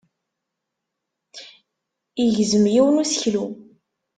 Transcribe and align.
Yegzem 2.23 2.65
yiwen 2.73 2.95
n 2.99 3.01
useklu. 3.03 3.45